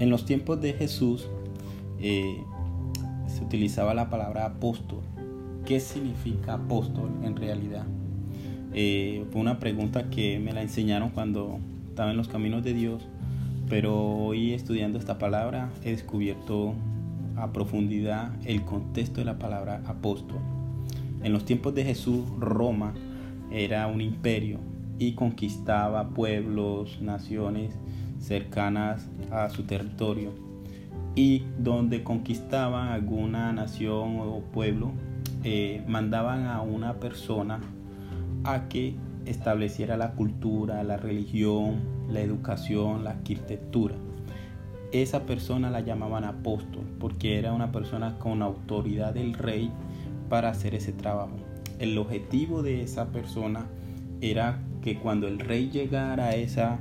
[0.00, 1.28] En los tiempos de Jesús
[2.00, 2.42] eh,
[3.28, 5.00] se utilizaba la palabra apóstol.
[5.66, 7.84] ¿Qué significa apóstol en realidad?
[8.72, 11.58] Eh, fue una pregunta que me la enseñaron cuando
[11.90, 13.06] estaba en los caminos de Dios,
[13.68, 16.72] pero hoy estudiando esta palabra he descubierto
[17.36, 20.38] a profundidad el contexto de la palabra apóstol.
[21.22, 22.94] En los tiempos de Jesús, Roma
[23.52, 24.60] era un imperio
[24.98, 27.74] y conquistaba pueblos, naciones
[28.20, 30.32] cercanas a su territorio.
[31.16, 34.92] Y donde conquistaban alguna nación o pueblo,
[35.42, 37.60] eh, mandaban a una persona
[38.44, 38.94] a que
[39.26, 43.96] estableciera la cultura, la religión, la educación, la arquitectura.
[44.92, 49.70] Esa persona la llamaban apóstol porque era una persona con autoridad del rey
[50.28, 51.36] para hacer ese trabajo.
[51.78, 53.66] El objetivo de esa persona
[54.20, 56.78] era que cuando el rey llegara a esa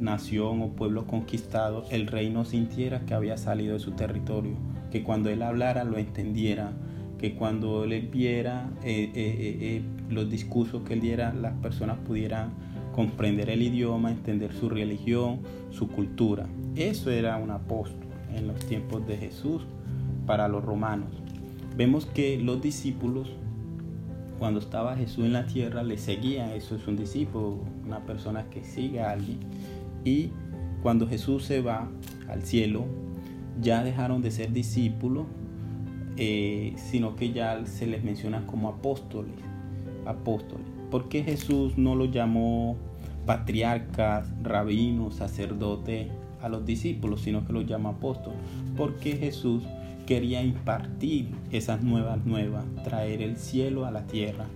[0.00, 4.54] nación o pueblo conquistado, el rey no sintiera que había salido de su territorio,
[4.90, 6.72] que cuando él hablara lo entendiera,
[7.18, 12.52] que cuando él viera eh, eh, eh, los discursos que él diera, las personas pudieran
[12.94, 16.46] comprender el idioma, entender su religión, su cultura.
[16.76, 19.62] Eso era un apóstol en los tiempos de Jesús
[20.26, 21.10] para los romanos.
[21.76, 23.28] Vemos que los discípulos,
[24.38, 26.50] cuando estaba Jesús en la tierra, le seguían.
[26.50, 29.38] Eso es un discípulo, una persona que sigue a alguien.
[30.04, 30.30] Y
[30.82, 31.88] cuando Jesús se va
[32.28, 32.86] al cielo,
[33.60, 35.26] ya dejaron de ser discípulos
[36.20, 39.34] eh, sino que ya se les menciona como apóstoles.
[40.04, 40.66] Apóstoles.
[40.90, 42.76] porque Jesús no los llamó
[43.26, 46.08] patriarcas, rabinos, sacerdotes
[46.40, 48.38] a los discípulos, sino que los llama apóstoles?
[48.76, 49.62] Porque Jesús
[50.06, 54.46] quería impartir esas nuevas nuevas, traer el cielo a la tierra,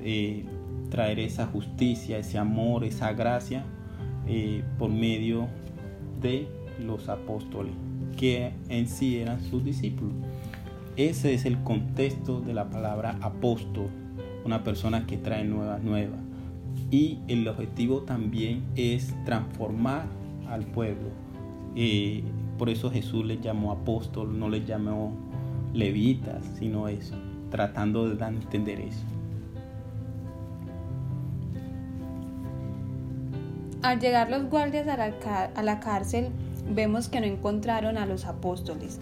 [0.00, 0.44] eh,
[0.90, 3.64] traer esa justicia, ese amor, esa gracia
[4.78, 5.48] por medio
[6.20, 7.72] de los apóstoles,
[8.16, 10.14] que en sí eran sus discípulos.
[10.96, 13.88] Ese es el contexto de la palabra apóstol,
[14.44, 16.20] una persona que trae nuevas nuevas.
[16.90, 20.06] Y el objetivo también es transformar
[20.48, 21.08] al pueblo.
[21.76, 22.22] Eh,
[22.58, 25.12] por eso Jesús les llamó apóstol, no les llamó
[25.72, 27.14] levitas, sino eso,
[27.50, 29.04] tratando de dar a entender eso.
[33.82, 36.28] Al llegar los guardias a la, cárcel,
[36.68, 39.00] vemos que no encontraron a los apóstoles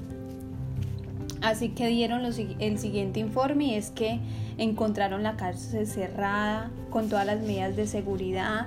[1.41, 4.19] Así que dieron el siguiente informe y es que
[4.57, 8.67] encontraron la cárcel cerrada con todas las medidas de seguridad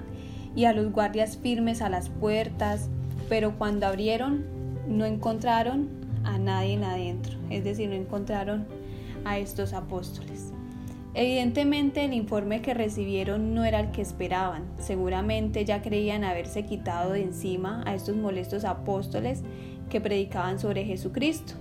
[0.56, 2.90] y a los guardias firmes a las puertas,
[3.28, 4.46] pero cuando abrieron
[4.88, 5.90] no encontraron
[6.24, 8.66] a nadie adentro, es decir, no encontraron
[9.26, 10.54] a estos apóstoles.
[11.14, 17.12] Evidentemente el informe que recibieron no era el que esperaban, seguramente ya creían haberse quitado
[17.12, 19.44] de encima a estos molestos apóstoles
[19.90, 21.54] que predicaban sobre Jesucristo.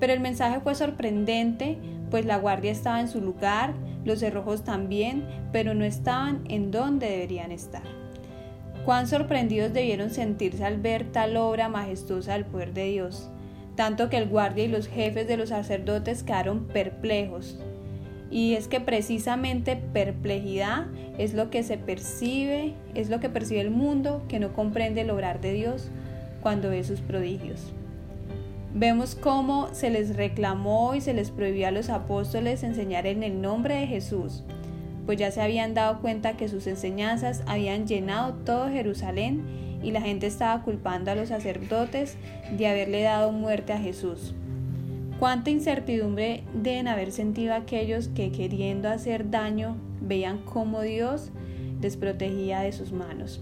[0.00, 1.78] Pero el mensaje fue sorprendente,
[2.10, 3.72] pues la guardia estaba en su lugar,
[4.04, 7.82] los cerrojos también, pero no estaban en donde deberían estar.
[8.84, 13.30] Cuán sorprendidos debieron sentirse al ver tal obra majestuosa del poder de Dios,
[13.76, 17.58] tanto que el guardia y los jefes de los sacerdotes quedaron perplejos.
[18.30, 20.86] Y es que precisamente perplejidad
[21.18, 25.10] es lo que se percibe, es lo que percibe el mundo que no comprende el
[25.10, 25.88] obrar de Dios
[26.42, 27.72] cuando ve sus prodigios.
[28.74, 33.40] Vemos cómo se les reclamó y se les prohibió a los apóstoles enseñar en el
[33.40, 34.42] nombre de Jesús,
[35.06, 39.44] pues ya se habían dado cuenta que sus enseñanzas habían llenado todo Jerusalén
[39.82, 42.16] y la gente estaba culpando a los sacerdotes
[42.56, 44.34] de haberle dado muerte a Jesús.
[45.24, 51.30] Cuánta incertidumbre deben haber sentido aquellos que queriendo hacer daño veían cómo Dios
[51.80, 53.40] les protegía de sus manos.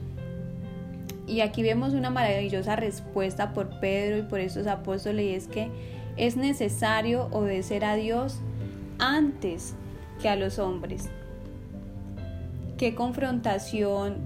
[1.27, 5.71] Y aquí vemos una maravillosa respuesta por Pedro y por estos apóstoles y es que
[6.17, 8.39] es necesario obedecer a Dios
[9.01, 9.75] antes
[10.21, 11.11] que a los hombres.
[12.79, 14.19] ¿Qué confrontación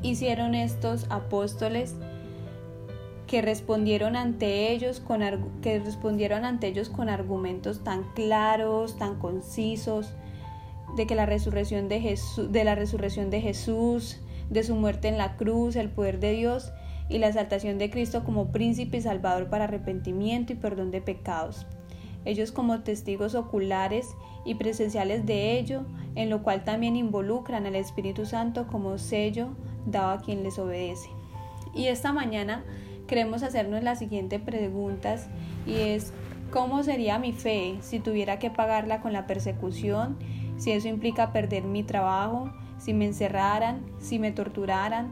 [0.00, 1.94] hicieron estos apóstoles
[3.32, 5.22] que respondieron ante ellos con
[5.62, 10.12] que respondieron ante ellos con argumentos tan claros, tan concisos
[10.96, 14.20] de que la resurrección de Jesús de la resurrección de Jesús
[14.50, 16.72] de su muerte en la cruz, el poder de Dios
[17.08, 21.66] y la exaltación de Cristo como príncipe y salvador para arrepentimiento y perdón de pecados.
[22.26, 24.08] Ellos como testigos oculares
[24.44, 25.86] y presenciales de ello,
[26.16, 29.48] en lo cual también involucran al Espíritu Santo como sello
[29.86, 31.08] dado a quien les obedece.
[31.74, 32.62] Y esta mañana
[33.12, 35.26] queremos hacernos las siguientes preguntas
[35.66, 36.14] y es
[36.50, 40.16] ¿cómo sería mi fe si tuviera que pagarla con la persecución?
[40.56, 45.10] Si eso implica perder mi trabajo, si me encerraran, si me torturaran,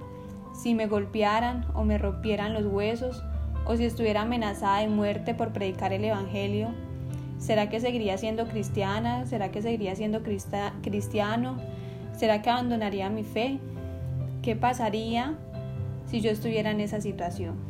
[0.55, 3.23] si me golpearan o me rompieran los huesos
[3.67, 6.69] o si estuviera amenazada de muerte por predicar el Evangelio,
[7.37, 9.27] ¿será que seguiría siendo cristiana?
[9.27, 11.59] ¿Será que seguiría siendo cristiano?
[12.17, 13.59] ¿Será que abandonaría mi fe?
[14.41, 15.35] ¿Qué pasaría
[16.07, 17.69] si yo estuviera en esa situación?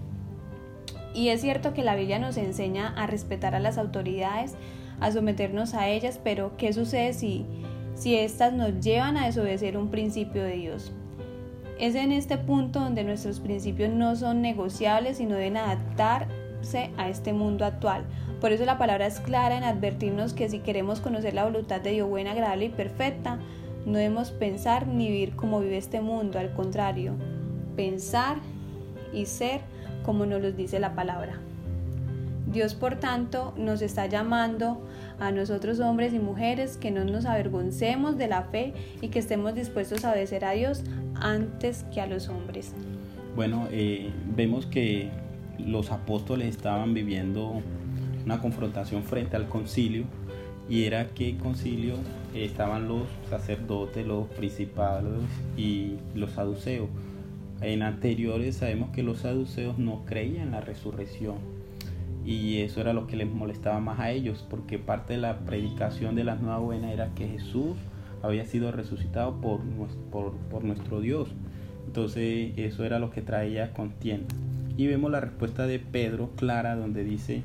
[1.15, 4.55] Y es cierto que la Biblia nos enseña a respetar a las autoridades,
[5.01, 7.47] a someternos a ellas, pero ¿qué sucede si,
[7.95, 10.93] si éstas nos llevan a desobedecer un principio de Dios?
[11.79, 17.33] Es en este punto donde nuestros principios no son negociables, sino deben adaptarse a este
[17.33, 18.05] mundo actual.
[18.41, 21.93] Por eso la palabra es clara en advertirnos que si queremos conocer la voluntad de
[21.93, 23.39] Dios buena, agradable y perfecta,
[23.87, 27.15] no debemos pensar ni vivir como vive este mundo, al contrario,
[27.77, 28.37] pensar
[29.13, 29.63] y ser
[30.05, 31.41] como nos lo dice la palabra.
[32.51, 34.81] Dios, por tanto, nos está llamando
[35.21, 39.55] a nosotros hombres y mujeres que no nos avergoncemos de la fe y que estemos
[39.55, 40.83] dispuestos a obedecer a Dios
[41.15, 42.75] antes que a los hombres.
[43.37, 45.11] Bueno, eh, vemos que
[45.59, 47.63] los apóstoles estaban viviendo
[48.25, 50.05] una confrontación frente al concilio
[50.69, 51.95] y era que concilio
[52.35, 55.13] estaban los sacerdotes, los principales
[55.57, 56.89] y los saduceos.
[57.63, 61.37] En anteriores sabemos que los saduceos no creían en la resurrección
[62.25, 66.15] y eso era lo que les molestaba más a ellos porque parte de la predicación
[66.15, 67.77] de la nueva buena era que Jesús
[68.23, 69.61] había sido resucitado por,
[70.11, 71.29] por, por nuestro Dios.
[71.87, 74.35] Entonces eso era lo que traía contienda.
[74.77, 77.43] Y vemos la respuesta de Pedro clara donde dice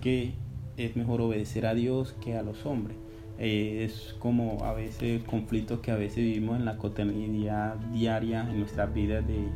[0.00, 0.32] que
[0.76, 2.96] es mejor obedecer a Dios que a los hombres.
[3.38, 8.60] Eh, es como a veces conflictos que a veces vivimos en la cotidianidad diaria en
[8.60, 9.48] nuestras vidas de,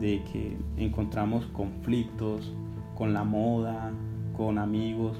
[0.00, 2.52] de que encontramos conflictos
[2.96, 3.92] con la moda,
[4.36, 5.16] con amigos,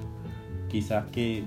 [0.69, 1.45] quizás que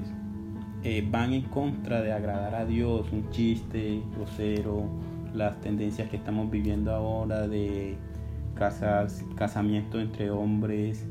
[0.84, 4.88] eh, van en contra de agradar a Dios, un chiste grosero,
[5.34, 7.98] las tendencias que estamos viviendo ahora de
[8.54, 11.06] casas, casamiento entre hombres,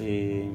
[0.00, 0.50] eh,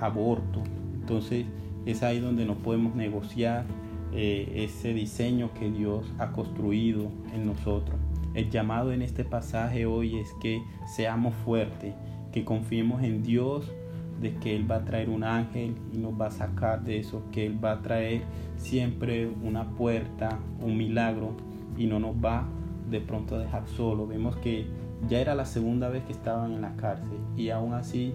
[0.00, 0.62] aborto.
[0.94, 1.44] Entonces
[1.90, 3.64] es ahí donde no podemos negociar
[4.12, 7.98] eh, ese diseño que Dios ha construido en nosotros.
[8.34, 11.94] El llamado en este pasaje hoy es que seamos fuertes,
[12.30, 13.72] que confiemos en Dios
[14.20, 17.22] de que Él va a traer un ángel y nos va a sacar de eso,
[17.32, 18.22] que Él va a traer
[18.56, 21.36] siempre una puerta, un milagro
[21.76, 22.46] y no nos va
[22.90, 24.06] de pronto a dejar solo.
[24.06, 24.66] Vemos que
[25.08, 28.12] ya era la segunda vez que estaban en la cárcel y aún así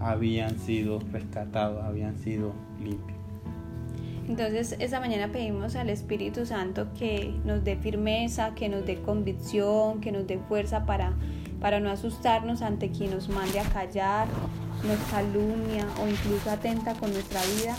[0.00, 2.52] habían sido rescatados, habían sido
[2.82, 3.18] limpios.
[4.28, 10.02] Entonces, esa mañana pedimos al Espíritu Santo que nos dé firmeza, que nos dé convicción,
[10.02, 11.14] que nos dé fuerza para,
[11.60, 14.28] para no asustarnos ante quien nos mande a callar,
[14.86, 17.74] nos calumnia o incluso atenta con nuestra vida.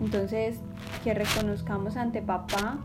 [0.00, 0.56] Entonces,
[1.04, 2.78] que reconozcamos ante papá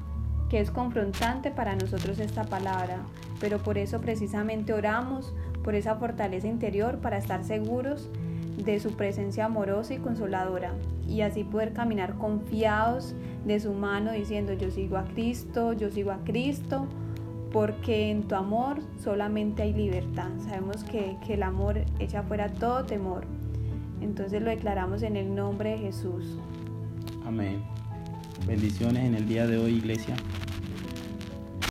[0.50, 2.98] que es confrontante para nosotros esta palabra,
[3.40, 5.34] pero por eso precisamente oramos
[5.64, 8.10] por esa fortaleza interior para estar seguros
[8.64, 10.74] de su presencia amorosa y consoladora
[11.08, 13.16] y así poder caminar confiados
[13.46, 16.88] de su mano diciendo yo sigo a Cristo, yo sigo a Cristo,
[17.52, 20.30] porque en tu amor solamente hay libertad.
[20.46, 23.26] Sabemos que, que el amor echa fuera todo temor.
[24.02, 26.38] Entonces lo declaramos en el nombre de Jesús.
[27.26, 27.62] Amén.
[28.46, 30.16] Bendiciones en el día de hoy, iglesia.